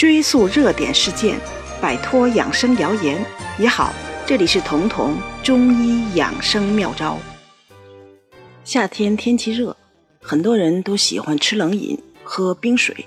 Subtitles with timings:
[0.00, 1.38] 追溯热点事件，
[1.78, 3.22] 摆脱养生谣言
[3.58, 3.92] 也好。
[4.26, 7.18] 这里是彤彤中医养生妙招。
[8.64, 9.76] 夏天天气热，
[10.22, 13.04] 很多人都喜欢吃冷饮、喝冰水，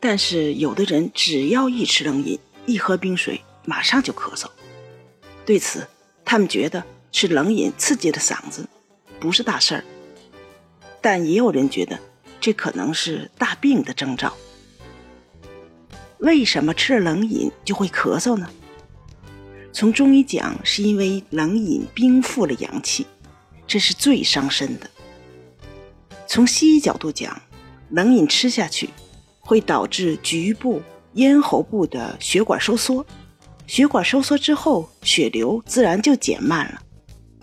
[0.00, 2.36] 但是有的人只要一吃冷饮、
[2.66, 4.48] 一喝冰水，马上就咳嗽。
[5.46, 5.86] 对此，
[6.24, 6.82] 他们觉得
[7.12, 8.68] 吃冷饮刺激了嗓子，
[9.20, 9.84] 不是大事儿。
[11.00, 11.96] 但也有人觉得
[12.40, 14.34] 这可能是大病的征兆。
[16.20, 18.48] 为什么吃了冷饮就会咳嗽呢？
[19.72, 23.06] 从中医讲，是因为冷饮冰附了阳气，
[23.66, 24.90] 这是最伤身的。
[26.26, 27.40] 从西医角度讲，
[27.90, 28.90] 冷饮吃下去
[29.38, 30.82] 会导致局部
[31.14, 33.06] 咽喉部的血管收缩，
[33.66, 36.82] 血管收缩之后，血流自然就减慢了，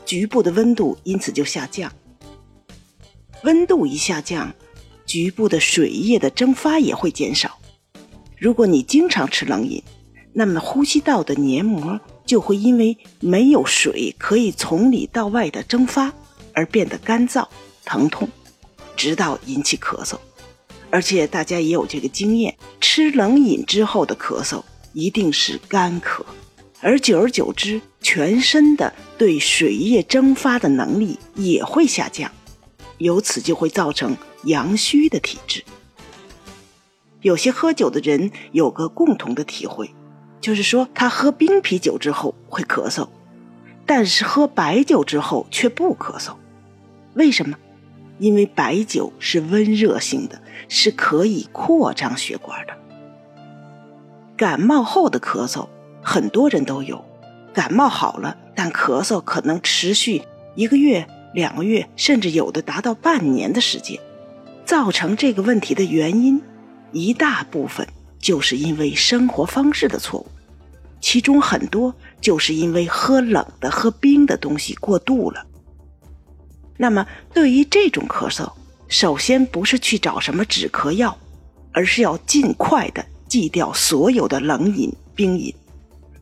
[0.05, 1.91] 局部的温度因此就下降。
[3.43, 4.53] 温度一下降，
[5.05, 7.57] 局部的水液的蒸发也会减少。
[8.37, 9.81] 如果你经常吃冷饮，
[10.33, 16.13] 那么呼吸道的黏膜就会因为没有水可以从里到外的蒸发
[16.53, 17.47] 而变得干燥、
[17.83, 18.29] 疼痛，
[18.95, 20.17] 直到引起咳嗽。
[20.91, 26.23] 而且大家也有这个经验，吃冷饮之后的咳嗽一定是干咳，
[26.79, 32.31] 而久而久之，全身的对水液蒸发的能力也会下降，
[32.99, 35.63] 由此就会造成阳虚的体质。
[37.21, 39.89] 有些喝酒的人有个共同的体会，
[40.39, 43.07] 就是说他喝冰啤酒之后会咳嗽，
[43.85, 46.33] 但是喝白酒之后却不咳嗽。
[47.15, 47.57] 为什么？
[48.19, 52.73] 因为白酒是温热性的，是可以扩张血管的。
[54.35, 55.67] 感冒后的咳嗽
[56.01, 57.03] 很多人都有，
[57.53, 60.23] 感冒好了，但咳嗽可能持续
[60.55, 63.99] 一个月、两个月，甚至有的达到半年的时间。
[64.65, 66.41] 造成这个问题的原因。
[66.91, 67.87] 一大部分
[68.19, 70.27] 就是因为生活方式的错误，
[70.99, 75.45] 其中很多就是因为喝冷的、喝冰的东西过度了。
[76.77, 78.51] 那么，对于这种咳嗽，
[78.87, 81.17] 首先不是去找什么止咳药，
[81.71, 85.53] 而是要尽快的忌掉所有的冷饮、冰饮，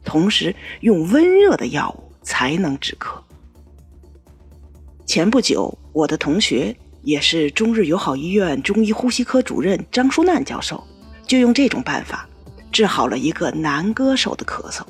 [0.04, 3.18] 同时用温热的药物才能止咳。
[5.06, 6.76] 前不久，我的同学。
[7.06, 10.84] 也是中日友好医院中医呼吸科主任张淑楠教授，
[11.28, 12.28] 就用这种办法
[12.72, 14.82] 治好了一个男歌手的咳嗽。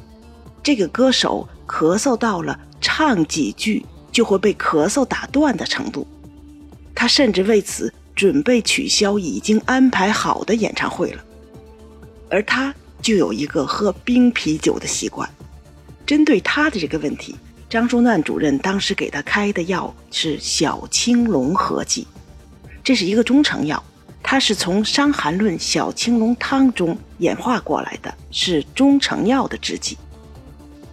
[0.63, 6.07] 这个歌手咳嗽到了唱几句就会被咳嗽打断的程度，
[6.95, 11.23] 他甚至为此准备取消已经安排好的演唱会了。
[12.29, 15.29] 而他就有一个喝冰啤酒的习惯。
[16.05, 17.35] 针对他的这个问题。
[17.67, 22.07] 张淑楠主任当时给他开的药是小青龙合剂，
[22.83, 23.83] 这是一个中成药，
[24.21, 29.97] 它是从《伤寒论》小青龙汤中演化过来的，是中成药的制剂。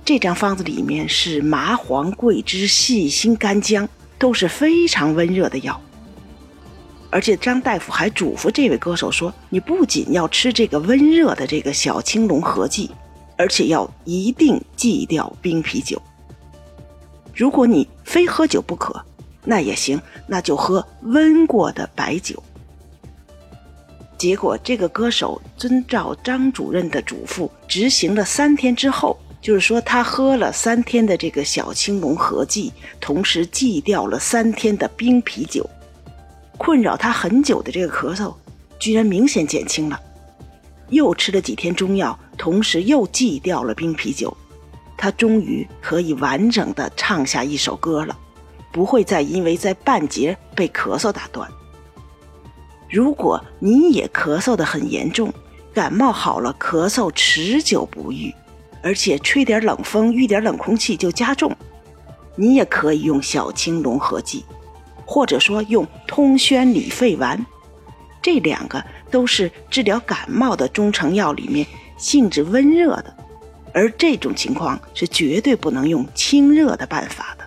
[0.04, 5.80] 这张方子里面是麻黄、桂枝、细辛、干姜，都是非常温热的药。
[7.10, 12.90] 而且张大夫还嘱咐这位歌手说：“你不仅要吃这个温热的这个小青龙合剂，
[13.36, 16.00] 而且要一定忌掉冰啤酒。”
[17.34, 19.02] 如果你非喝酒不可，
[19.44, 22.42] 那也行，那就喝温过的白酒。
[24.18, 35.68] 结果，这个歌手遵照张主任的嘱咐执行了三天之后，就是说他喝了三天的这个小青龙合剂，同时忌掉了三天的冰啤酒，
[36.56, 38.32] 困扰他很久的这个咳嗽，
[38.78, 40.00] 居然明显减轻了。
[40.90, 44.36] 又吃了几天中药，同时又忌掉了冰啤酒。
[45.02, 48.16] 他终于可以完整的唱下一首歌了，
[48.70, 51.50] 不会再因为在半截被咳嗽打断。
[52.88, 55.34] 如果你也咳嗽的很严重，
[55.74, 58.32] 感冒好了咳嗽持久不愈，
[58.80, 61.52] 而且吹点冷风遇点冷空气就加重，
[62.36, 64.44] 你也可以用小青龙合剂，
[65.04, 67.44] 或者说用通宣理肺丸，
[68.22, 68.80] 这两个
[69.10, 71.66] 都是治疗感冒的中成药里面
[71.96, 73.16] 性质温热的。
[73.72, 77.44] 而这种情况是绝对不能用清热的办法的。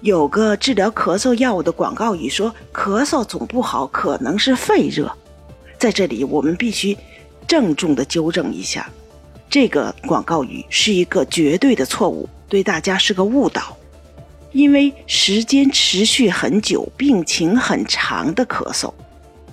[0.00, 5.12] 有个治疗咳嗽药物的广告语说：“咳嗽总不好，可能是肺热。”
[5.76, 6.96] 在这里，我们必须
[7.46, 8.88] 郑重的纠正一下，
[9.50, 13.76] 这个广告语是一个绝对的错误，对大家是个误导。
[14.52, 18.92] 因为时间持续很久、病情很长的咳嗽，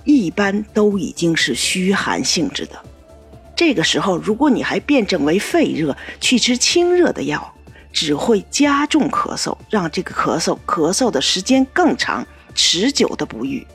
[0.04, 2.80] 一般都已经是虚寒性质的。
[3.56, 7.54] 这个时候，如果你还辩证为肺热去吃清热的药，
[7.90, 12.24] 只会加重咳嗽，让这个咳嗽咳嗽的时间更长，
[12.54, 13.66] 持久的不愈。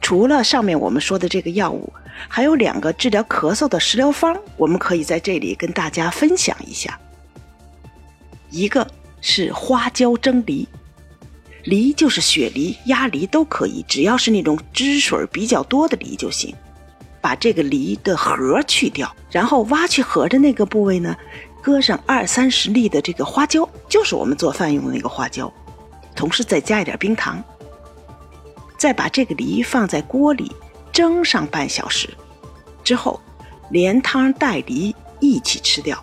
[0.00, 1.92] 除了上面我们说的这个药物，
[2.28, 6.96] 还有两个治疗咳嗽的食疗方，我们可以在这里跟大家分享一下。
[8.50, 8.86] 一个
[9.20, 10.68] 是花椒蒸梨，
[11.64, 16.54] 梨就是雪梨、鸭梨都可以，只要是那种汁水比较多的梨就行。
[17.20, 21.16] 把这个梨的核去掉，然后挖去核的那个部位呢，
[21.62, 25.52] 搁上二三十粒的这个花椒，就是我们做饭用的那个花椒，
[26.14, 27.42] 同时再加一点冰糖。
[28.78, 30.52] 再把这个梨放在锅里
[30.92, 32.10] 蒸上半小时，
[32.84, 33.20] 之后
[33.70, 36.02] 连汤带梨一起吃掉。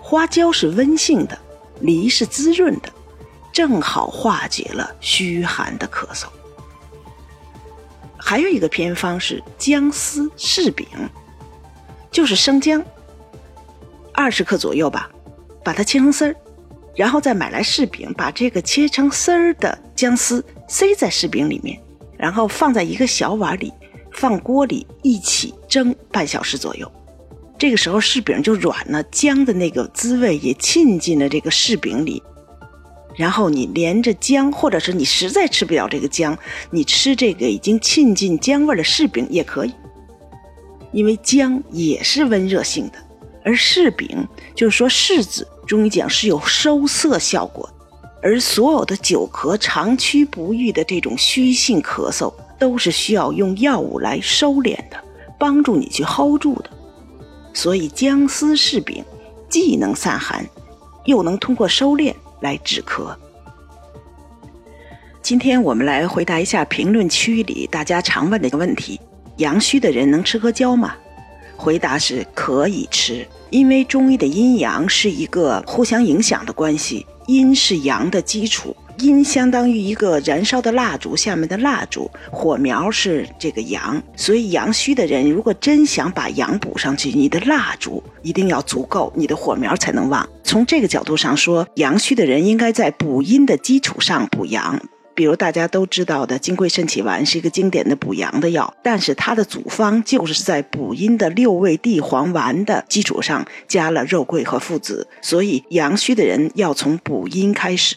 [0.00, 1.36] 花椒是温性的，
[1.80, 2.88] 梨是滋润的，
[3.52, 6.26] 正好化解了虚寒的咳嗽。
[8.26, 10.86] 还有一个偏方是姜丝柿饼，
[12.10, 12.82] 就是生姜，
[14.14, 15.10] 二十克左右吧，
[15.62, 16.34] 把它切成丝儿。
[16.96, 21.78] 然后再买来柿饼，把这个切成丝儿的姜丝塞在柿饼里面，
[22.16, 23.70] 然后放在一个小碗里，
[24.10, 26.90] 放锅里一起蒸半小时左右。
[27.58, 32.22] 这个时候柿饼就软了，姜的那个滋味也沁进了这个柿饼里。
[33.16, 36.36] 然后你连着姜，或者是你实在吃不了这个姜，
[36.70, 39.72] 你吃这个已经沁进姜味的柿饼也可以，
[40.92, 42.94] 因为姜也是温热性的，
[43.44, 45.46] 而柿饼就是说柿子。
[45.66, 47.66] 中医讲是有收涩效果，
[48.22, 55.02] 而所有的久咳、长驱不愈的这种虚性咳嗽，都是需要用药物来收敛的，
[55.38, 56.68] 帮助你去 hold 住的。
[57.54, 59.02] 所以姜丝柿饼
[59.48, 60.46] 既能散寒，
[61.06, 62.12] 又能通过收敛
[62.44, 63.16] 来止咳。
[65.22, 69.00] 今天我们来回答一下评论区里大家常问的一个问题：
[69.38, 70.94] 阳虚的人能吃阿胶吗？
[71.56, 73.26] 回答是可以吃。
[73.48, 90.28] 因为中医的阴阳是一个互相影响的关系，阴是阳的基础，阴相当于一个燃烧的蜡烛下面的蜡烛，火苗是这个阳，所以阳虚的人如果真想把阳补上去，你的蜡烛一定要足够，你的火苗才能旺。
[90.42, 94.80] 从这个角度上说，阳虚的人应该在补阴的基础上补阳。
[95.16, 107.96] 比如大家都知道的金匮肾气丸是一个经典的补阳的药，但是它的组方就是在补阴的六味地黄丸的基础上加了肉桂和附子，所以阳虚的人要从补阴开始。